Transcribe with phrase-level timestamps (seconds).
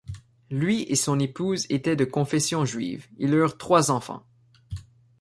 [0.49, 4.25] Lui et son épouse étaient de confession juive, ils eurent trois enfants.